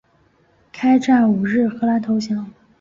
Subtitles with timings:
[0.71, 2.51] 开战五日荷兰投降。